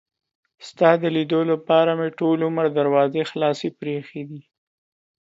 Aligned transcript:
ستا 0.67 0.89
د 1.01 1.03
لیدلو 1.15 1.41
لپاره 1.51 1.91
مې 1.99 2.09
ټول 2.19 2.37
عمر 2.47 2.65
دروازې 2.79 3.21
خلاصې 3.31 3.67
پرې 3.77 3.91
ایښي 3.97 4.23
دي. 4.29 4.41